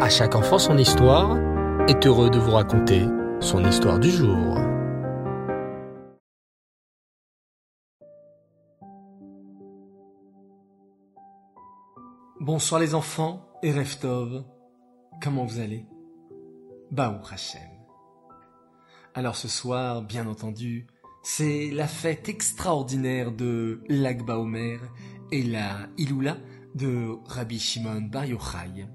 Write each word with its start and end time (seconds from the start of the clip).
À 0.00 0.08
chaque 0.08 0.34
enfant 0.34 0.58
son 0.58 0.76
histoire 0.76 1.38
est 1.88 2.04
heureux 2.04 2.28
de 2.28 2.38
vous 2.38 2.50
raconter 2.50 3.06
son 3.40 3.64
histoire 3.64 4.00
du 4.00 4.10
jour. 4.10 4.58
Bonsoir 12.40 12.80
les 12.80 12.94
enfants 12.96 13.48
et 13.62 13.72
Reftov. 13.72 14.44
Comment 15.22 15.44
vous 15.44 15.60
allez? 15.60 15.86
Baou 16.90 17.20
Hachem. 17.30 17.62
Alors 19.14 19.36
ce 19.36 19.46
soir, 19.46 20.02
bien 20.02 20.26
entendu, 20.26 20.88
c'est 21.22 21.70
la 21.70 21.86
fête 21.86 22.28
extraordinaire 22.28 23.30
de 23.30 23.80
l'Agba 23.88 24.38
Omer 24.38 24.80
et 25.30 25.44
la 25.44 25.86
Iloula 25.96 26.36
de 26.74 27.16
Rabbi 27.26 27.60
Shimon 27.60 28.02
Bar 28.02 28.24
Yochai. 28.24 28.86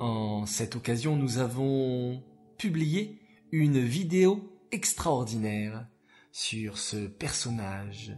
En 0.00 0.46
cette 0.46 0.76
occasion, 0.76 1.16
nous 1.16 1.38
avons 1.38 2.22
publié 2.56 3.20
une 3.50 3.80
vidéo 3.80 4.56
extraordinaire 4.70 5.88
sur 6.30 6.78
ce 6.78 7.08
personnage 7.08 8.16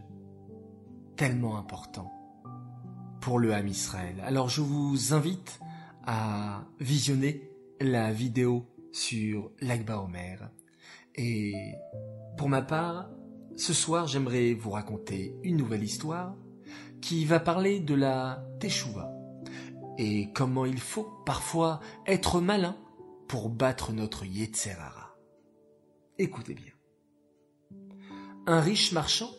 tellement 1.15 1.57
important 1.57 2.11
pour 3.19 3.39
le 3.39 3.53
Ham 3.53 3.67
Israël. 3.67 4.21
Alors 4.23 4.47
je 4.47 4.61
vous 4.61 5.13
invite 5.13 5.59
à 6.05 6.65
visionner 6.79 7.49
la 7.79 8.11
vidéo 8.11 8.67
sur 8.91 9.51
l'Agba 9.59 10.01
Omer. 10.01 10.51
Et 11.15 11.55
pour 12.37 12.47
ma 12.47 12.61
part, 12.61 13.09
ce 13.55 13.73
soir 13.73 14.05
j'aimerais 14.05 14.53
vous 14.53 14.71
raconter 14.71 15.35
une 15.41 15.57
nouvelle 15.57 15.83
histoire 15.83 16.35
qui 17.01 17.25
va 17.25 17.39
parler 17.39 17.79
de 17.79 17.95
la 17.95 18.45
Teshuvah 18.59 19.20
et 19.97 20.31
comment 20.33 20.65
il 20.65 20.79
faut 20.79 21.09
parfois 21.25 21.79
être 22.05 22.41
malin 22.41 22.75
pour 23.27 23.49
battre 23.49 23.93
notre 23.93 24.25
Yetzerara. 24.25 25.15
Écoutez 26.17 26.53
bien. 26.53 26.73
Un 28.47 28.59
riche 28.59 28.91
marchand 28.91 29.31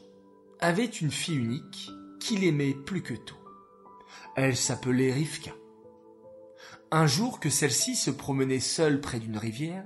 avait 0.61 0.87
une 0.87 1.11
fille 1.11 1.37
unique 1.37 1.91
qu'il 2.21 2.45
aimait 2.45 2.75
plus 2.75 3.03
que 3.03 3.15
tout. 3.15 3.37
Elle 4.37 4.57
s'appelait 4.57 5.13
Rivka. 5.13 5.53
Un 6.91 7.07
jour 7.07 7.41
que 7.41 7.51
celle-ci 7.51 7.97
se 7.97 8.11
promenait 8.11 8.61
seule 8.61 9.01
près 9.01 9.19
d'une 9.19 9.39
rivière, 9.39 9.85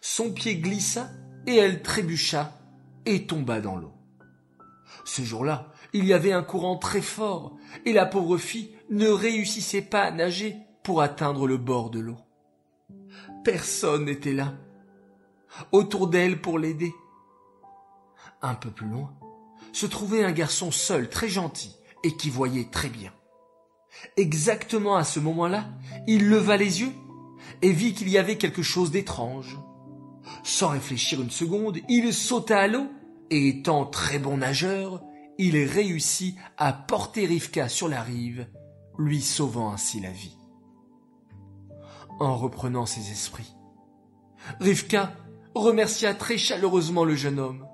son 0.00 0.32
pied 0.32 0.56
glissa 0.56 1.10
et 1.46 1.56
elle 1.56 1.82
trébucha 1.82 2.58
et 3.06 3.26
tomba 3.26 3.60
dans 3.60 3.76
l'eau. 3.76 3.92
Ce 5.04 5.22
jour-là, 5.22 5.72
il 5.92 6.04
y 6.06 6.12
avait 6.12 6.32
un 6.32 6.42
courant 6.42 6.76
très 6.78 7.02
fort 7.02 7.56
et 7.84 7.92
la 7.92 8.06
pauvre 8.06 8.38
fille 8.38 8.74
ne 8.92 9.08
réussissait 9.08 9.82
pas 9.82 10.02
à 10.02 10.10
nager 10.10 10.56
pour 10.82 11.00
atteindre 11.00 11.46
le 11.46 11.56
bord 11.56 11.88
de 11.88 11.98
l'eau. 11.98 12.18
Personne 13.42 14.04
n'était 14.04 14.34
là, 14.34 14.54
autour 15.72 16.08
d'elle 16.08 16.40
pour 16.40 16.58
l'aider. 16.58 16.92
Un 18.42 18.54
peu 18.54 18.70
plus 18.70 18.86
loin, 18.86 19.14
se 19.72 19.86
trouvait 19.86 20.24
un 20.24 20.32
garçon 20.32 20.70
seul, 20.70 21.08
très 21.08 21.28
gentil, 21.28 21.74
et 22.04 22.16
qui 22.16 22.28
voyait 22.28 22.68
très 22.70 22.90
bien. 22.90 23.12
Exactement 24.18 24.96
à 24.96 25.04
ce 25.04 25.20
moment-là, 25.20 25.70
il 26.06 26.28
leva 26.28 26.58
les 26.58 26.82
yeux 26.82 26.92
et 27.62 27.72
vit 27.72 27.94
qu'il 27.94 28.10
y 28.10 28.18
avait 28.18 28.38
quelque 28.38 28.62
chose 28.62 28.90
d'étrange. 28.90 29.58
Sans 30.44 30.68
réfléchir 30.68 31.22
une 31.22 31.30
seconde, 31.30 31.78
il 31.88 32.12
sauta 32.12 32.60
à 32.60 32.66
l'eau 32.66 32.88
et 33.30 33.48
étant 33.48 33.86
très 33.86 34.18
bon 34.18 34.36
nageur, 34.36 35.02
il 35.38 35.56
réussit 35.64 36.36
à 36.58 36.74
porter 36.74 37.24
Rivka 37.24 37.68
sur 37.68 37.88
la 37.88 38.02
rive, 38.02 38.46
lui 38.98 39.20
sauvant 39.20 39.72
ainsi 39.72 40.00
la 40.00 40.10
vie. 40.10 40.36
En 42.20 42.36
reprenant 42.36 42.86
ses 42.86 43.10
esprits, 43.10 43.54
Rivka 44.60 45.14
remercia 45.54 46.14
très 46.14 46.38
chaleureusement 46.38 47.04
le 47.04 47.14
jeune 47.14 47.38
homme. 47.38 47.66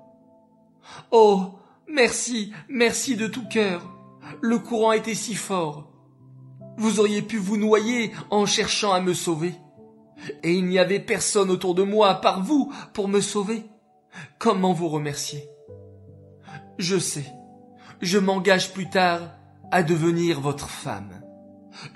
Oh, 1.11 1.51
merci, 1.87 2.51
merci 2.67 3.15
de 3.15 3.27
tout 3.27 3.47
cœur. 3.47 3.81
Le 4.41 4.59
courant 4.59 4.91
était 4.91 5.15
si 5.15 5.35
fort. 5.35 5.91
Vous 6.77 6.99
auriez 6.99 7.21
pu 7.21 7.37
vous 7.37 7.57
noyer 7.57 8.11
en 8.29 8.45
cherchant 8.45 8.93
à 8.93 9.01
me 9.01 9.13
sauver. 9.13 9.53
Et 10.43 10.53
il 10.53 10.65
n'y 10.65 10.79
avait 10.79 10.99
personne 10.99 11.49
autour 11.49 11.75
de 11.75 11.83
moi, 11.83 12.09
à 12.09 12.15
part 12.15 12.43
vous, 12.43 12.71
pour 12.93 13.07
me 13.07 13.21
sauver. 13.21 13.65
Comment 14.37 14.73
vous 14.73 14.89
remercier? 14.89 15.49
Je 16.77 16.97
sais, 16.97 17.25
je 18.01 18.17
m'engage 18.17 18.73
plus 18.73 18.89
tard 18.89 19.21
à 19.71 19.83
devenir 19.83 20.41
votre 20.41 20.69
femme. 20.69 21.21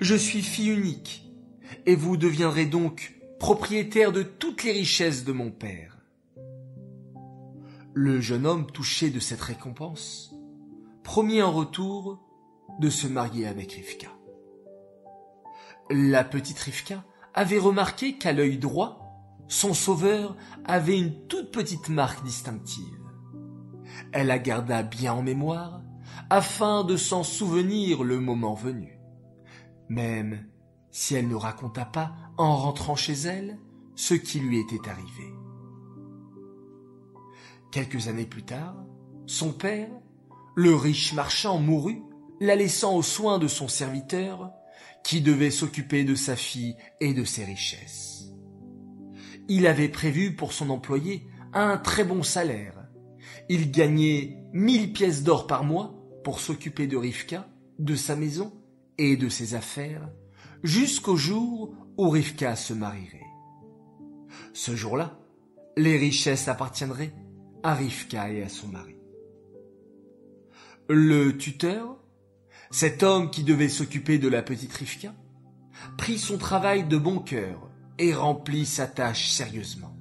Je 0.00 0.14
suis 0.14 0.42
fille 0.42 0.70
unique, 0.70 1.30
et 1.86 1.96
vous 1.96 2.16
deviendrez 2.16 2.66
donc 2.66 3.14
propriétaire 3.38 4.12
de 4.12 4.22
toutes 4.22 4.62
les 4.64 4.72
richesses 4.72 5.24
de 5.24 5.32
mon 5.32 5.50
père. 5.50 5.98
Le 7.92 8.20
jeune 8.20 8.46
homme 8.46 8.66
touché 8.66 9.10
de 9.10 9.20
cette 9.20 9.40
récompense 9.40 10.34
promit 11.02 11.42
en 11.42 11.52
retour 11.52 12.20
de 12.80 12.90
se 12.90 13.06
marier 13.06 13.46
avec 13.46 13.72
Rivka. 13.72 14.08
La 15.90 16.24
petite 16.24 16.58
Rivka 16.58 17.04
avait 17.34 17.58
remarqué 17.58 18.16
qu'à 18.16 18.32
l'œil 18.32 18.58
droit, 18.58 19.00
son 19.48 19.74
sauveur 19.74 20.36
avait 20.64 20.98
une 20.98 21.26
toute 21.26 21.50
petite 21.50 21.88
marque 21.88 22.24
distinctive. 22.24 23.00
Elle 24.12 24.28
la 24.28 24.38
garda 24.38 24.82
bien 24.82 25.12
en 25.12 25.22
mémoire 25.22 25.83
afin 26.30 26.84
de 26.84 26.96
s'en 26.96 27.22
souvenir 27.22 28.02
le 28.02 28.20
moment 28.20 28.54
venu. 28.54 28.98
Même 29.88 30.46
si 30.90 31.14
elle 31.14 31.28
ne 31.28 31.34
raconta 31.34 31.84
pas, 31.84 32.12
en 32.36 32.56
rentrant 32.56 32.96
chez 32.96 33.14
elle, 33.14 33.58
ce 33.96 34.14
qui 34.14 34.40
lui 34.40 34.58
était 34.60 34.88
arrivé. 34.88 35.34
Quelques 37.70 38.08
années 38.08 38.26
plus 38.26 38.44
tard, 38.44 38.76
son 39.26 39.52
père, 39.52 39.90
le 40.54 40.74
riche 40.74 41.12
marchand, 41.12 41.58
mourut, 41.58 42.02
la 42.40 42.54
laissant 42.54 42.96
aux 42.96 43.02
soins 43.02 43.38
de 43.38 43.48
son 43.48 43.68
serviteur, 43.68 44.52
qui 45.02 45.20
devait 45.20 45.50
s'occuper 45.50 46.04
de 46.04 46.14
sa 46.14 46.36
fille 46.36 46.76
et 47.00 47.12
de 47.12 47.24
ses 47.24 47.44
richesses. 47.44 48.32
Il 49.48 49.66
avait 49.66 49.88
prévu 49.88 50.34
pour 50.34 50.52
son 50.52 50.70
employé 50.70 51.26
un 51.52 51.76
très 51.76 52.04
bon 52.04 52.22
salaire. 52.22 52.86
Il 53.48 53.70
gagnait 53.70 54.38
mille 54.52 54.92
pièces 54.92 55.22
d'or 55.22 55.46
par 55.46 55.64
mois 55.64 55.94
s'occuper 56.32 56.86
de 56.86 56.96
Rivka, 56.96 57.48
de 57.78 57.94
sa 57.94 58.16
maison 58.16 58.52
et 58.98 59.16
de 59.16 59.28
ses 59.28 59.54
affaires, 59.54 60.08
jusqu'au 60.62 61.16
jour 61.16 61.74
où 61.96 62.08
Rivka 62.08 62.56
se 62.56 62.72
marierait. 62.72 63.20
Ce 64.52 64.74
jour-là, 64.74 65.18
les 65.76 65.96
richesses 65.96 66.48
appartiendraient 66.48 67.12
à 67.62 67.74
Rivka 67.74 68.30
et 68.30 68.42
à 68.42 68.48
son 68.48 68.68
mari. 68.68 68.96
Le 70.88 71.36
tuteur, 71.36 71.96
cet 72.70 73.02
homme 73.02 73.30
qui 73.30 73.42
devait 73.42 73.68
s'occuper 73.68 74.18
de 74.18 74.28
la 74.28 74.42
petite 74.42 74.72
Rivka, 74.72 75.14
prit 75.96 76.18
son 76.18 76.38
travail 76.38 76.84
de 76.84 76.96
bon 76.96 77.18
cœur 77.18 77.70
et 77.98 78.14
remplit 78.14 78.66
sa 78.66 78.86
tâche 78.86 79.28
sérieusement. 79.28 79.96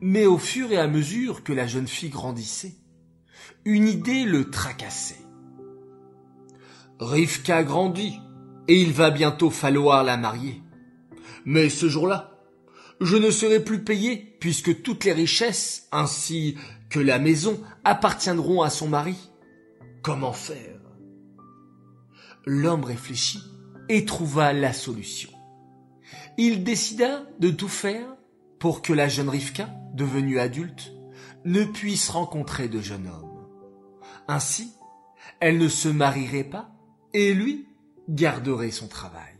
Mais 0.00 0.26
au 0.26 0.38
fur 0.38 0.70
et 0.72 0.78
à 0.78 0.86
mesure 0.86 1.44
que 1.44 1.52
la 1.52 1.66
jeune 1.66 1.88
fille 1.88 2.10
grandissait, 2.10 2.74
une 3.64 3.88
idée 3.88 4.24
le 4.24 4.50
tracassait. 4.50 5.24
Rivka 7.00 7.64
grandit, 7.64 8.20
et 8.68 8.80
il 8.80 8.92
va 8.92 9.10
bientôt 9.10 9.50
falloir 9.50 10.04
la 10.04 10.16
marier. 10.16 10.62
Mais 11.44 11.68
ce 11.68 11.88
jour-là, 11.88 12.40
je 13.00 13.16
ne 13.16 13.30
serai 13.30 13.60
plus 13.60 13.84
payé 13.84 14.36
puisque 14.40 14.82
toutes 14.82 15.04
les 15.04 15.12
richesses, 15.12 15.88
ainsi 15.92 16.56
que 16.88 17.00
la 17.00 17.18
maison, 17.18 17.60
appartiendront 17.84 18.62
à 18.62 18.70
son 18.70 18.88
mari. 18.88 19.16
Comment 20.02 20.32
faire? 20.32 20.80
L'homme 22.46 22.84
réfléchit 22.84 23.42
et 23.88 24.04
trouva 24.04 24.52
la 24.52 24.72
solution. 24.72 25.30
Il 26.38 26.64
décida 26.64 27.22
de 27.40 27.50
tout 27.50 27.68
faire 27.68 28.06
pour 28.58 28.82
que 28.82 28.92
la 28.92 29.08
jeune 29.08 29.28
Rivka, 29.28 29.68
devenue 29.94 30.38
adulte, 30.38 30.92
ne 31.44 31.64
puisse 31.64 32.08
rencontrer 32.08 32.68
de 32.68 32.80
jeune 32.80 33.06
homme. 33.06 33.33
Ainsi, 34.28 34.72
elle 35.40 35.58
ne 35.58 35.68
se 35.68 35.88
marierait 35.88 36.44
pas 36.44 36.70
et 37.12 37.34
lui 37.34 37.66
garderait 38.08 38.70
son 38.70 38.88
travail. 38.88 39.34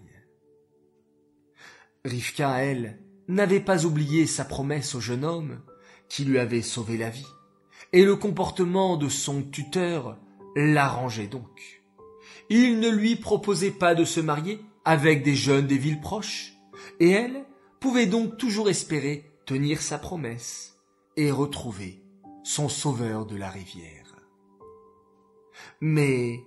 Rivka, 2.05 2.63
elle, 2.63 2.99
n'avait 3.29 3.61
pas 3.61 3.87
oublié 3.87 4.27
sa 4.27 4.45
promesse 4.45 4.95
au 4.95 5.01
jeune 5.01 5.25
homme 5.25 5.63
qui 6.09 6.25
lui 6.25 6.39
avait 6.39 6.61
sauvé 6.61 6.99
la 6.99 7.09
vie, 7.09 7.27
et 7.95 8.05
le 8.05 8.15
comportement 8.17 8.99
de 8.99 9.09
son 9.09 9.43
tuteur 9.43 10.19
l'arrangeait 10.55 11.29
donc. 11.29 11.83
Il 12.51 12.79
ne 12.79 12.91
lui 12.91 13.17
proposait 13.17 13.71
pas 13.71 13.95
de 13.95 14.05
se 14.05 14.21
marier 14.21 14.61
avec 14.85 15.23
des 15.23 15.35
jeunes 15.35 15.67
des 15.67 15.79
villes 15.79 16.01
proches, 16.01 16.53
et 17.01 17.11
elle 17.11 17.47
pouvait 17.81 18.07
donc 18.07 18.37
toujours 18.37 18.69
espérer 18.69 19.33
tenir 19.47 19.81
sa 19.81 19.99
promesse 19.99 20.79
et 21.17 21.31
retrouver 21.31 22.03
son 22.43 22.69
sauveur 22.69 23.25
de 23.25 23.37
la 23.37 23.49
rivière. 23.49 24.04
Mais 25.87 26.43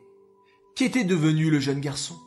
qu'était 0.75 1.03
devenu 1.03 1.51
le 1.51 1.59
jeune 1.59 1.79
garçon? 1.79 2.17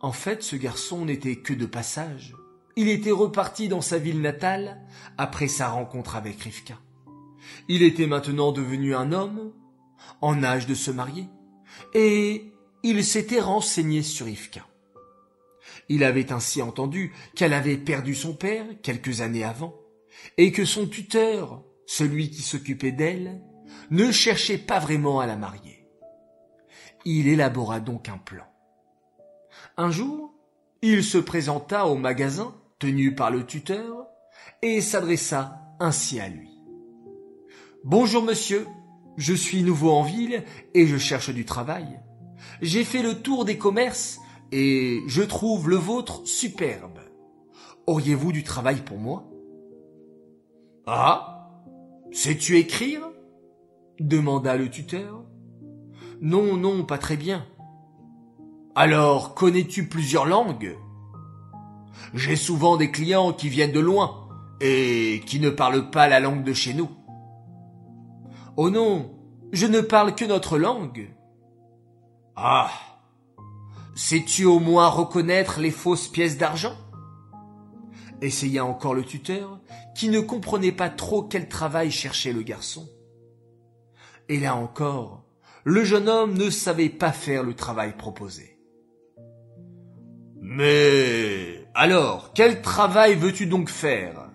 En 0.00 0.12
fait, 0.12 0.44
ce 0.44 0.54
garçon 0.54 1.04
n'était 1.04 1.34
que 1.34 1.52
de 1.52 1.66
passage. 1.66 2.36
Il 2.76 2.88
était 2.88 3.10
reparti 3.10 3.66
dans 3.66 3.80
sa 3.80 3.98
ville 3.98 4.20
natale 4.20 4.80
après 5.18 5.48
sa 5.48 5.68
rencontre 5.68 6.14
avec 6.14 6.40
Rivka. 6.40 6.78
Il 7.66 7.82
était 7.82 8.06
maintenant 8.06 8.52
devenu 8.52 8.94
un 8.94 9.10
homme, 9.10 9.52
en 10.20 10.44
âge 10.44 10.68
de 10.68 10.74
se 10.76 10.92
marier, 10.92 11.26
et 11.94 12.52
il 12.84 13.04
s'était 13.04 13.40
renseigné 13.40 14.04
sur 14.04 14.26
Rivka. 14.26 14.64
Il 15.88 16.04
avait 16.04 16.32
ainsi 16.32 16.62
entendu 16.62 17.12
qu'elle 17.34 17.54
avait 17.54 17.76
perdu 17.76 18.14
son 18.14 18.34
père 18.34 18.66
quelques 18.84 19.20
années 19.20 19.42
avant, 19.42 19.74
et 20.38 20.52
que 20.52 20.64
son 20.64 20.86
tuteur, 20.86 21.64
celui 21.86 22.30
qui 22.30 22.42
s'occupait 22.42 22.92
d'elle, 22.92 23.42
ne 23.90 24.10
cherchait 24.10 24.58
pas 24.58 24.78
vraiment 24.78 25.20
à 25.20 25.26
la 25.26 25.36
marier. 25.36 25.88
Il 27.04 27.28
élabora 27.28 27.80
donc 27.80 28.08
un 28.08 28.18
plan. 28.18 28.44
Un 29.76 29.90
jour, 29.90 30.34
il 30.82 31.04
se 31.04 31.18
présenta 31.18 31.86
au 31.86 31.96
magasin 31.96 32.54
tenu 32.78 33.14
par 33.14 33.30
le 33.30 33.44
tuteur 33.44 34.06
et 34.62 34.80
s'adressa 34.80 35.60
ainsi 35.80 36.20
à 36.20 36.28
lui. 36.28 36.50
Bonjour 37.84 38.22
monsieur, 38.22 38.66
je 39.16 39.34
suis 39.34 39.62
nouveau 39.62 39.90
en 39.90 40.02
ville 40.02 40.44
et 40.74 40.86
je 40.86 40.96
cherche 40.96 41.30
du 41.30 41.44
travail. 41.44 42.00
J'ai 42.60 42.84
fait 42.84 43.02
le 43.02 43.22
tour 43.22 43.44
des 43.44 43.58
commerces 43.58 44.18
et 44.52 45.00
je 45.06 45.22
trouve 45.22 45.68
le 45.68 45.76
vôtre 45.76 46.26
superbe. 46.26 46.98
Auriez-vous 47.86 48.32
du 48.32 48.42
travail 48.42 48.82
pour 48.82 48.98
moi 48.98 49.30
Ah 50.86 51.32
Sais-tu 52.12 52.56
écrire? 52.58 53.02
Demanda 54.00 54.56
le 54.56 54.70
tuteur. 54.70 55.24
Non, 56.20 56.56
non, 56.56 56.84
pas 56.84 56.98
très 56.98 57.16
bien. 57.16 57.46
Alors, 58.74 59.34
connais-tu 59.34 59.88
plusieurs 59.88 60.26
langues? 60.26 60.76
J'ai 62.14 62.36
souvent 62.36 62.76
des 62.76 62.90
clients 62.90 63.32
qui 63.32 63.48
viennent 63.48 63.72
de 63.72 63.80
loin 63.80 64.28
et 64.60 65.22
qui 65.26 65.40
ne 65.40 65.50
parlent 65.50 65.90
pas 65.90 66.08
la 66.08 66.20
langue 66.20 66.44
de 66.44 66.52
chez 66.52 66.74
nous. 66.74 66.90
Oh 68.56 68.70
non, 68.70 69.14
je 69.52 69.66
ne 69.66 69.80
parle 69.80 70.14
que 70.14 70.24
notre 70.24 70.58
langue. 70.58 71.10
Ah. 72.36 72.70
Sais-tu 73.94 74.44
au 74.44 74.58
moins 74.58 74.88
reconnaître 74.88 75.60
les 75.60 75.70
fausses 75.70 76.08
pièces 76.08 76.36
d'argent? 76.36 76.76
Essaya 78.20 78.64
encore 78.64 78.94
le 78.94 79.04
tuteur, 79.04 79.60
qui 79.94 80.08
ne 80.08 80.20
comprenait 80.20 80.72
pas 80.72 80.90
trop 80.90 81.22
quel 81.22 81.48
travail 81.48 81.90
cherchait 81.90 82.32
le 82.32 82.42
garçon. 82.42 82.88
Et 84.28 84.40
là 84.40 84.56
encore, 84.56 85.24
le 85.64 85.84
jeune 85.84 86.08
homme 86.08 86.36
ne 86.36 86.50
savait 86.50 86.88
pas 86.88 87.12
faire 87.12 87.42
le 87.42 87.54
travail 87.54 87.96
proposé. 87.96 88.58
Mais 90.40 91.68
alors, 91.74 92.32
quel 92.34 92.62
travail 92.62 93.14
veux-tu 93.14 93.46
donc 93.46 93.68
faire? 93.68 94.30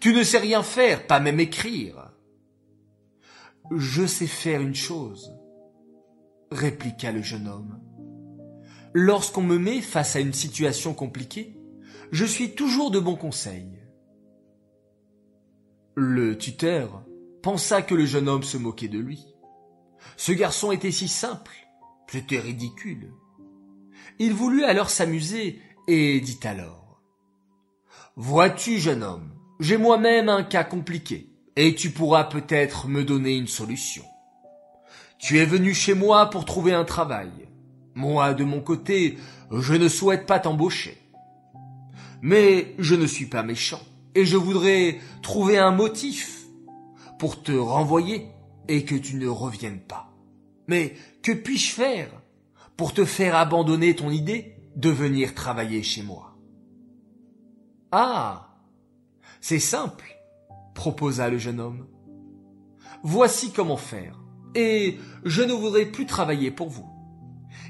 Tu 0.00 0.12
ne 0.12 0.22
sais 0.22 0.38
rien 0.38 0.62
faire, 0.62 1.06
pas 1.06 1.20
même 1.20 1.40
écrire. 1.40 2.12
Je 3.74 4.06
sais 4.06 4.26
faire 4.26 4.60
une 4.60 4.74
chose, 4.74 5.32
répliqua 6.50 7.12
le 7.12 7.22
jeune 7.22 7.48
homme. 7.48 7.80
Lorsqu'on 8.92 9.42
me 9.42 9.58
met 9.58 9.80
face 9.80 10.16
à 10.16 10.20
une 10.20 10.32
situation 10.32 10.94
compliquée, 10.94 11.56
je 12.12 12.24
suis 12.24 12.54
toujours 12.54 12.90
de 12.90 13.00
bons 13.00 13.16
conseils. 13.16 13.78
Le 15.94 16.36
tuteur 16.38 17.04
pensa 17.46 17.80
que 17.80 17.94
le 17.94 18.06
jeune 18.06 18.28
homme 18.28 18.42
se 18.42 18.56
moquait 18.56 18.88
de 18.88 18.98
lui. 18.98 19.24
Ce 20.16 20.32
garçon 20.32 20.72
était 20.72 20.90
si 20.90 21.06
simple, 21.06 21.54
c'était 22.10 22.40
ridicule. 22.40 23.12
Il 24.18 24.34
voulut 24.34 24.64
alors 24.64 24.90
s'amuser 24.90 25.60
et 25.86 26.20
dit 26.20 26.40
alors 26.42 27.00
Vois-tu, 28.16 28.80
jeune 28.80 29.04
homme, 29.04 29.30
j'ai 29.60 29.76
moi-même 29.76 30.28
un 30.28 30.42
cas 30.42 30.64
compliqué 30.64 31.30
et 31.54 31.76
tu 31.76 31.90
pourras 31.90 32.24
peut-être 32.24 32.88
me 32.88 33.04
donner 33.04 33.36
une 33.36 33.46
solution. 33.46 34.02
Tu 35.20 35.38
es 35.38 35.46
venu 35.46 35.72
chez 35.72 35.94
moi 35.94 36.30
pour 36.30 36.46
trouver 36.46 36.74
un 36.74 36.84
travail. 36.84 37.30
Moi, 37.94 38.34
de 38.34 38.42
mon 38.42 38.60
côté, 38.60 39.18
je 39.52 39.74
ne 39.74 39.88
souhaite 39.88 40.26
pas 40.26 40.40
t'embaucher. 40.40 40.98
Mais 42.22 42.74
je 42.80 42.96
ne 42.96 43.06
suis 43.06 43.26
pas 43.26 43.44
méchant, 43.44 43.82
et 44.16 44.24
je 44.24 44.36
voudrais 44.36 44.98
trouver 45.22 45.58
un 45.58 45.70
motif 45.70 46.35
pour 47.18 47.42
te 47.42 47.52
renvoyer 47.52 48.28
et 48.68 48.84
que 48.84 48.94
tu 48.94 49.16
ne 49.16 49.28
reviennes 49.28 49.80
pas. 49.80 50.12
Mais 50.68 50.94
que 51.22 51.32
puis-je 51.32 51.72
faire 51.72 52.10
pour 52.76 52.92
te 52.92 53.04
faire 53.04 53.36
abandonner 53.36 53.94
ton 53.94 54.10
idée 54.10 54.56
de 54.74 54.90
venir 54.90 55.34
travailler 55.34 55.82
chez 55.82 56.02
moi? 56.02 56.36
Ah, 57.92 58.58
c'est 59.40 59.60
simple 59.60 60.16
proposa 60.76 61.28
le 61.28 61.38
jeune 61.38 61.58
homme. 61.58 61.88
Voici 63.02 63.50
comment 63.50 63.76
faire, 63.76 64.20
et 64.54 64.98
je 65.24 65.42
ne 65.42 65.52
voudrais 65.52 65.86
plus 65.86 66.06
travailler 66.06 66.52
pour 66.52 66.68
vous. 66.68 66.86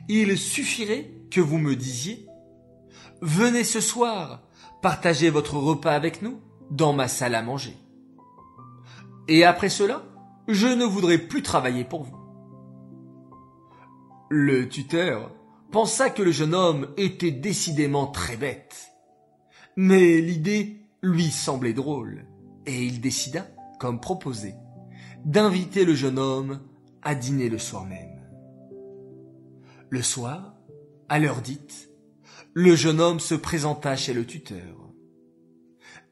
Il 0.08 0.36
suffirait 0.36 1.10
que 1.30 1.40
vous 1.40 1.58
me 1.58 1.74
disiez 1.74 2.26
Venez 3.22 3.64
ce 3.64 3.80
soir, 3.80 4.42
partagez 4.82 5.30
votre 5.30 5.56
repas 5.56 5.92
avec 5.92 6.20
nous 6.20 6.40
dans 6.70 6.92
ma 6.92 7.08
salle 7.08 7.34
à 7.34 7.42
manger. 7.42 7.76
Et 9.28 9.44
après 9.44 9.68
cela, 9.68 10.04
je 10.48 10.68
ne 10.68 10.84
voudrais 10.84 11.18
plus 11.18 11.42
travailler 11.42 11.84
pour 11.84 12.04
vous. 12.04 12.16
Le 14.28 14.68
tuteur 14.68 15.32
pensa 15.72 16.10
que 16.10 16.22
le 16.22 16.30
jeune 16.30 16.54
homme 16.54 16.88
était 16.96 17.32
décidément 17.32 18.06
très 18.06 18.36
bête. 18.36 18.92
Mais 19.76 20.20
l'idée 20.20 20.80
lui 21.02 21.30
semblait 21.30 21.72
drôle 21.72 22.26
et 22.66 22.84
il 22.84 23.00
décida, 23.00 23.46
comme 23.78 24.00
proposé, 24.00 24.54
d'inviter 25.24 25.84
le 25.84 25.94
jeune 25.94 26.18
homme 26.18 26.60
à 27.02 27.14
dîner 27.14 27.48
le 27.48 27.58
soir 27.58 27.84
même. 27.84 28.24
Le 29.90 30.02
soir, 30.02 30.54
à 31.08 31.18
l'heure 31.18 31.42
dite, 31.42 31.90
le 32.54 32.74
jeune 32.74 33.00
homme 33.00 33.20
se 33.20 33.34
présenta 33.34 33.96
chez 33.96 34.14
le 34.14 34.24
tuteur. 34.24 34.92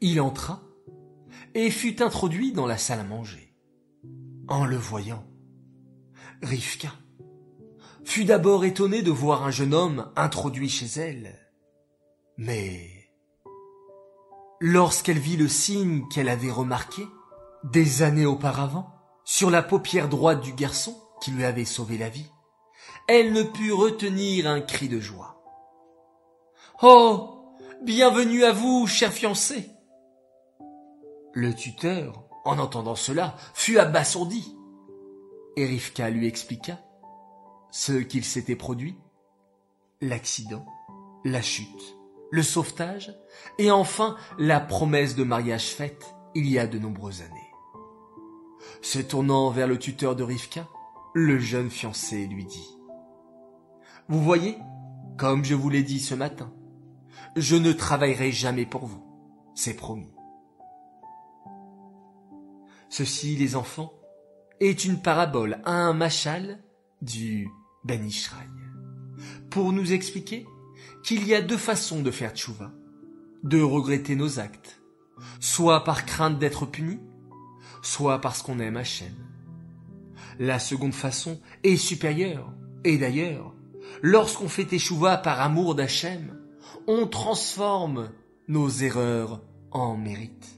Il 0.01 0.21
entra 0.21 0.63
et 1.55 1.71
fut 1.71 2.03
introduit 2.03 2.53
dans 2.53 2.67
la 2.67 2.79
salle 2.79 3.01
à 3.01 3.05
manger. 3.05 3.55
En 4.49 4.65
le 4.65 4.77
voyant, 4.77 5.25
Rivka 6.43 6.93
fut 8.05 8.25
d'abord 8.25 8.65
étonnée 8.65 9.03
de 9.03 9.11
voir 9.11 9.45
un 9.45 9.51
jeune 9.51 9.73
homme 9.73 10.13
introduit 10.17 10.69
chez 10.69 11.01
elle. 11.01 11.39
Mais 12.37 12.91
lorsqu'elle 14.61 15.19
vit 15.19 15.37
le 15.37 15.49
signe 15.49 16.07
qu'elle 16.09 16.29
avait 16.29 16.51
remarqué, 16.51 17.07
des 17.65 18.03
années 18.03 18.27
auparavant, 18.27 18.91
sur 19.25 19.51
la 19.51 19.63
paupière 19.63 20.11
droite 20.11 20.43
du 20.43 20.53
garçon 20.53 21.01
qui 21.23 21.31
lui 21.31 21.45
avait 21.45 21.65
sauvé 21.65 21.97
la 21.97 22.11
vie, 22.11 22.31
elle 23.09 23.33
ne 23.33 23.43
put 23.43 23.73
retenir 23.73 24.47
un 24.47 24.61
cri 24.61 24.89
de 24.89 25.01
joie. 25.01 25.43
Oh. 26.83 27.31
Bienvenue 27.83 28.45
à 28.45 28.53
vous, 28.53 28.87
cher 28.87 29.13
fiancé. 29.13 29.74
Le 31.37 31.53
tuteur, 31.53 32.23
en 32.45 32.61
entendant 32.61 32.95
cela, 32.95 33.35
fut 33.55 33.77
abasourdi. 33.79 34.57
Et 35.57 35.67
Rivka 35.67 36.09
lui 36.09 36.29
expliqua 36.29 36.79
ce 37.73 37.93
qu'il 37.93 38.25
s'était 38.25 38.55
produit, 38.55 38.97
l'accident, 40.01 40.65
la 41.25 41.43
chute, 41.43 41.97
le 42.31 42.45
sauvetage, 42.45 43.13
et 43.59 43.73
enfin 43.73 44.17
la 44.39 44.61
promesse 44.61 45.17
de 45.17 45.25
mariage 45.25 45.71
faite 45.71 46.15
il 46.37 46.49
y 46.49 46.57
a 46.57 46.69
de 46.69 46.79
nombreuses 46.79 47.23
années. 47.23 47.51
Se 48.81 49.01
tournant 49.01 49.51
vers 49.51 49.67
le 49.67 49.79
tuteur 49.79 50.15
de 50.15 50.23
Rivka, 50.23 50.69
le 51.15 51.41
jeune 51.41 51.71
fiancé 51.71 52.29
lui 52.29 52.45
dit 52.45 52.79
Vous 54.09 54.23
voyez, 54.23 54.57
comme 55.19 55.45
je 55.45 55.57
vous 55.57 55.69
l'ai 55.69 55.83
dit 55.83 56.01
ce 56.01 56.15
matin, 56.15 56.53
je 57.35 57.57
ne 57.57 57.73
travaillerai 57.73 58.31
jamais 58.31 58.67
pour 58.67 58.87
vous, 58.87 59.05
c'est 59.57 59.75
promis. 59.75 60.14
Ceci, 62.89 63.37
les 63.37 63.57
enfants, 63.57 63.93
est 64.61 64.85
une 64.85 65.01
parabole, 65.01 65.61
un 65.65 65.93
machal 65.93 66.63
du 67.03 67.49
Ben 67.85 68.05
Ishraï, 68.05 68.49
pour 69.51 69.73
nous 69.73 69.93
expliquer 69.93 70.47
qu'il 71.03 71.27
y 71.27 71.35
a 71.35 71.43
deux 71.43 71.57
façons 71.59 72.03
de 72.03 72.11
faire 72.11 72.33
tchouva, 72.33 72.73
de 73.43 73.61
regretter 73.61 74.17
nos 74.17 74.39
actes, 74.39 74.81
soit 75.41 75.85
par 75.85 76.07
crainte 76.07 76.39
d'être 76.39 76.67
puni, 76.67 76.99
soit 77.83 78.21
parce 78.21 78.43
qu'on 78.43 78.59
aime 78.59 78.77
Hachem. 78.77 79.15
La 80.39 80.59
seconde 80.59 80.95
façon 80.95 81.41
est 81.63 81.77
supérieure, 81.77 82.53
et 82.85 82.97
d'ailleurs, 82.99 83.55
lorsqu'on 84.03 84.49
fait 84.49 84.73
échouva 84.73 85.19
par 85.19 85.41
amour 85.41 85.75
d'Hachem, 85.75 86.39
on 86.87 87.07
transforme 87.07 88.11
nos 88.49 88.69
erreurs 88.69 89.43
en 89.71 89.97
mérite. 89.97 90.54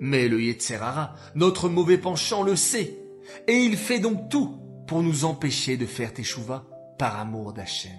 Mais 0.00 0.28
le 0.28 0.42
Yetzerara, 0.42 1.14
notre 1.34 1.68
mauvais 1.68 1.98
penchant, 1.98 2.42
le 2.42 2.56
sait, 2.56 2.98
et 3.46 3.56
il 3.56 3.76
fait 3.76 4.00
donc 4.00 4.28
tout 4.28 4.58
pour 4.86 5.02
nous 5.02 5.24
empêcher 5.24 5.76
de 5.76 5.86
faire 5.86 6.12
Teshuva 6.12 6.66
par 6.98 7.18
amour 7.18 7.52
d'Hachem. 7.52 7.92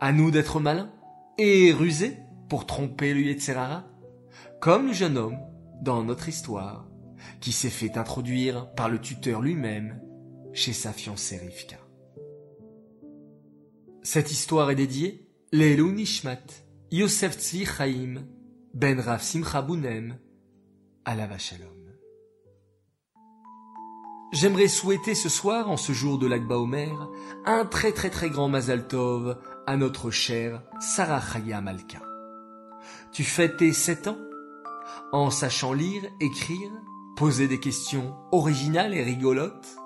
À 0.00 0.12
nous 0.12 0.30
d'être 0.30 0.60
malins 0.60 0.92
et 1.38 1.72
rusés 1.72 2.18
pour 2.48 2.66
tromper 2.66 3.14
le 3.14 3.22
Yetzerara, 3.22 3.84
comme 4.60 4.88
le 4.88 4.92
jeune 4.92 5.16
homme 5.16 5.38
dans 5.80 6.04
notre 6.04 6.28
histoire 6.28 6.88
qui 7.40 7.52
s'est 7.52 7.70
fait 7.70 7.96
introduire 7.96 8.72
par 8.74 8.88
le 8.88 9.00
tuteur 9.00 9.40
lui-même 9.40 10.00
chez 10.52 10.72
sa 10.72 10.92
fiancée 10.92 11.38
Rivka. 11.38 11.76
Cette 14.02 14.32
histoire 14.32 14.70
est 14.70 14.76
dédiée 14.76 15.28
Lelou 15.52 15.92
Nishmat, 15.92 16.42
Yosef 16.90 17.38
Tzvi 17.38 17.64
Chaim, 17.66 18.26
Ben 18.74 19.00
Rav 19.00 19.22
Simcha 19.22 19.62
J'aimerais 24.32 24.68
souhaiter 24.68 25.14
ce 25.14 25.28
soir, 25.28 25.70
en 25.70 25.76
ce 25.76 25.92
jour 25.92 26.18
de 26.18 26.26
l'Akba 26.26 26.56
Omer, 26.56 27.10
un 27.44 27.66
très 27.66 27.92
très 27.92 28.08
très 28.08 28.30
grand 28.30 28.48
Mazal 28.48 28.88
Tov 28.88 29.38
à 29.66 29.76
notre 29.76 30.10
chère 30.10 30.62
Sarah 30.80 31.20
Chaya 31.20 31.60
Malka. 31.60 32.00
Tu 33.12 33.24
fêtes 33.24 33.58
tes 33.58 33.72
sept 33.72 34.06
ans? 34.06 34.18
En 35.12 35.30
sachant 35.30 35.72
lire, 35.74 36.02
écrire, 36.20 36.70
poser 37.16 37.46
des 37.46 37.60
questions 37.60 38.16
originales 38.32 38.94
et 38.94 39.02
rigolotes. 39.02 39.76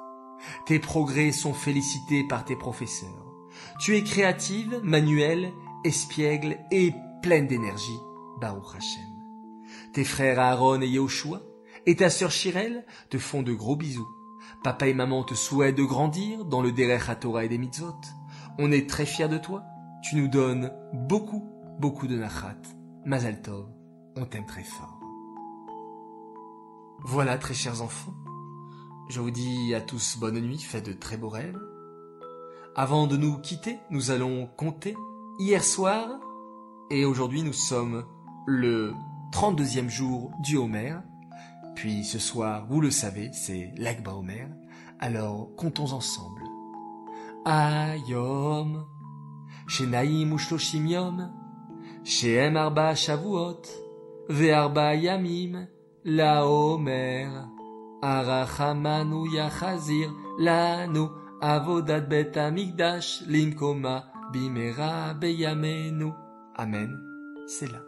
Tes 0.66 0.78
progrès 0.78 1.32
sont 1.32 1.54
félicités 1.54 2.24
par 2.28 2.44
tes 2.44 2.56
professeurs. 2.56 3.34
Tu 3.80 3.96
es 3.96 4.04
créative, 4.04 4.80
manuelle, 4.82 5.52
espiègle 5.84 6.58
et 6.70 6.92
pleine 7.22 7.46
d'énergie, 7.46 7.98
Baruch 8.40 8.76
Hashem. 8.76 9.05
Tes 9.96 10.04
frères 10.04 10.38
Aaron 10.38 10.82
et 10.82 10.88
Yehoshua 10.88 11.40
et 11.86 11.96
ta 11.96 12.10
sœur 12.10 12.30
Shirel 12.30 12.84
te 13.08 13.16
font 13.16 13.40
de 13.40 13.54
gros 13.54 13.76
bisous. 13.76 14.06
Papa 14.62 14.88
et 14.88 14.92
maman 14.92 15.24
te 15.24 15.32
souhaitent 15.32 15.78
de 15.78 15.84
grandir 15.84 16.44
dans 16.44 16.60
le 16.60 16.70
Derech 16.70 17.18
Torah 17.18 17.46
et 17.46 17.48
des 17.48 17.56
mitzvot. 17.56 17.96
On 18.58 18.70
est 18.72 18.90
très 18.90 19.06
fiers 19.06 19.30
de 19.30 19.38
toi. 19.38 19.62
Tu 20.02 20.16
nous 20.16 20.28
donnes 20.28 20.70
beaucoup, 20.92 21.50
beaucoup 21.80 22.08
de 22.08 22.18
nachat. 22.18 22.60
Mazal 23.06 23.40
Tov, 23.40 23.70
on 24.16 24.26
t'aime 24.26 24.44
très 24.44 24.64
fort. 24.64 25.00
Voilà, 27.02 27.38
très 27.38 27.54
chers 27.54 27.80
enfants. 27.80 28.12
Je 29.08 29.18
vous 29.18 29.30
dis 29.30 29.74
à 29.74 29.80
tous 29.80 30.18
bonne 30.18 30.38
nuit, 30.38 30.58
faites 30.58 30.84
de 30.84 30.92
très 30.92 31.16
beaux 31.16 31.30
rêves. 31.30 31.58
Avant 32.74 33.06
de 33.06 33.16
nous 33.16 33.38
quitter, 33.38 33.78
nous 33.88 34.10
allons 34.10 34.46
compter 34.58 34.94
hier 35.38 35.64
soir 35.64 36.06
et 36.90 37.06
aujourd'hui 37.06 37.42
nous 37.42 37.54
sommes 37.54 38.04
le 38.46 38.92
32e 39.36 39.90
jour 39.90 40.30
du 40.40 40.56
Homer. 40.56 40.94
Puis 41.74 42.04
ce 42.04 42.18
soir, 42.18 42.64
vous 42.70 42.80
le 42.80 42.90
savez, 42.90 43.28
c'est 43.34 43.70
l'Akba 43.76 44.14
Homer. 44.14 44.46
Alors 44.98 45.50
comptons 45.58 45.92
ensemble. 45.92 46.40
Ayom, 47.44 48.86
Shenaim 49.68 50.32
Ushloshim 50.34 50.86
Yom, 50.86 51.32
Shehem 52.02 52.56
Arba 52.56 52.94
Shavuot, 52.94 53.60
Ve'arba 54.30 54.94
Yamim, 54.94 55.68
La 56.02 56.46
Homer, 56.46 57.28
Arachamanu 58.00 59.30
Yachazir, 59.34 60.14
Lanu, 60.38 61.10
Avodat 61.42 62.00
Bet 62.00 62.38
Amigdash, 62.38 63.22
Limkoma, 63.26 64.06
Bimera 64.32 65.12
Beyamenu. 65.12 66.10
Amen. 66.56 66.90
C'est 67.46 67.70
là. 67.70 67.85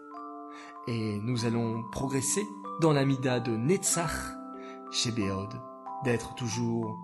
Et 0.90 1.18
nous 1.18 1.44
allons 1.44 1.82
progresser 1.82 2.48
dans 2.80 2.94
la 2.94 3.04
mida 3.04 3.40
de 3.40 3.54
Netzach 3.54 4.34
chez 4.90 5.12
Béod, 5.12 5.60
d'être 6.02 6.34
toujours 6.34 6.98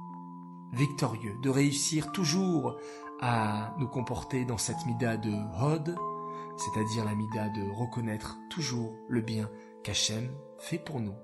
victorieux, 0.73 1.37
de 1.43 1.51
réussir 1.51 2.11
toujours 2.11 2.79
à 3.21 3.75
nous 3.79 3.87
comporter 3.87 4.47
dans 4.47 4.57
cette 4.57 4.87
mida 4.87 5.19
de 5.19 5.35
Hod, 5.61 5.95
c'est-à-dire 6.57 7.05
la 7.05 7.15
mida 7.15 7.51
de 7.51 7.71
reconnaître 7.73 8.39
toujours 8.49 8.95
le 9.07 9.21
bien 9.21 9.51
qu'Hachem 9.83 10.31
fait 10.59 10.79
pour 10.79 11.01
nous, 11.01 11.17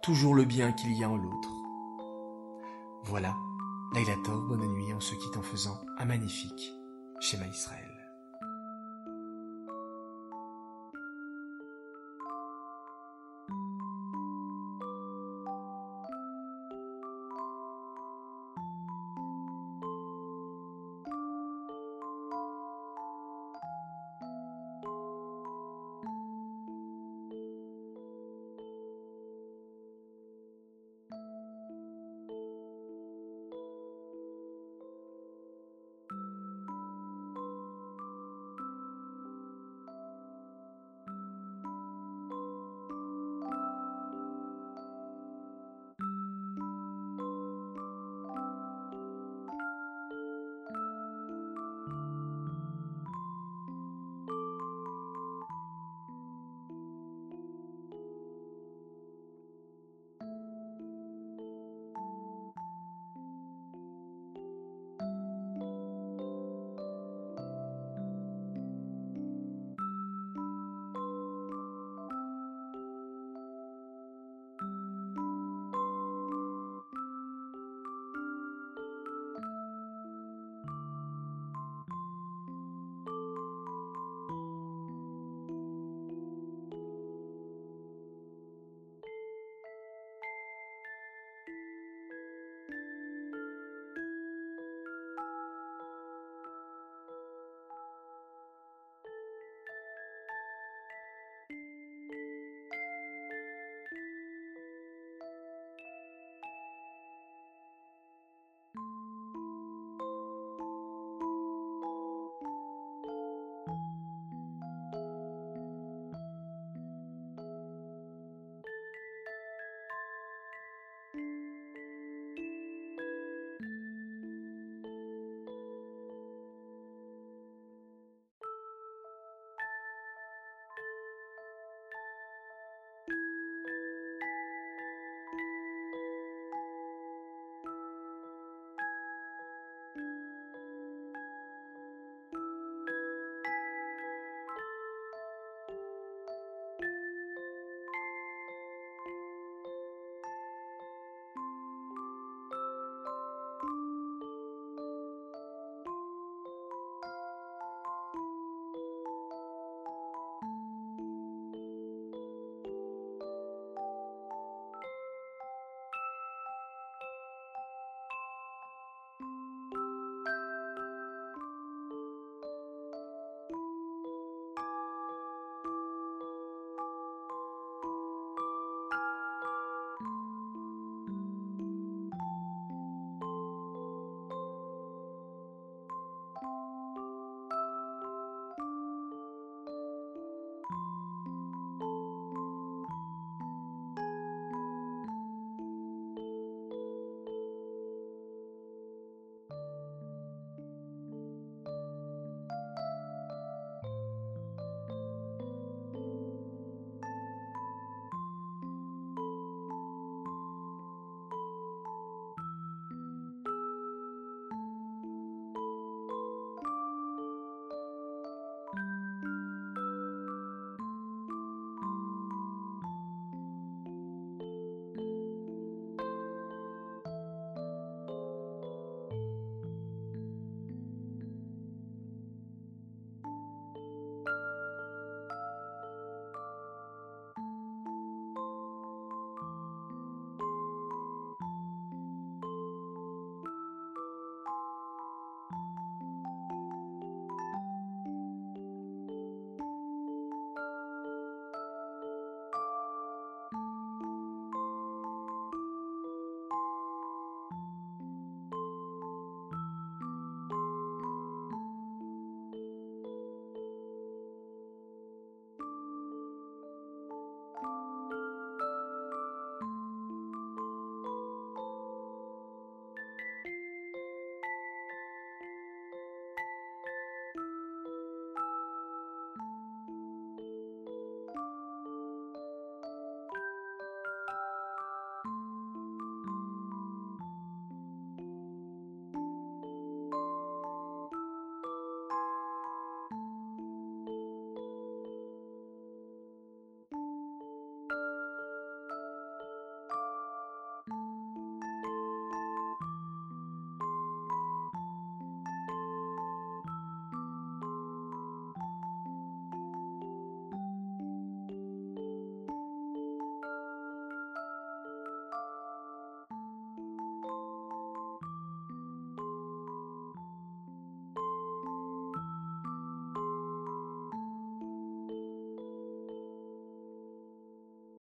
toujours 0.00 0.34
le 0.34 0.46
bien 0.46 0.72
qu'il 0.72 0.96
y 0.96 1.04
a 1.04 1.10
en 1.10 1.18
l'autre. 1.18 1.50
Voilà, 3.04 3.36
Laila 3.92 4.16
Tov, 4.24 4.48
bonne 4.48 4.66
nuit, 4.66 4.94
on 4.96 5.00
se 5.00 5.14
quitte 5.14 5.36
en 5.36 5.42
faisant 5.42 5.78
un 5.98 6.06
magnifique 6.06 6.72
schéma 7.20 7.46
Israël. 7.48 7.91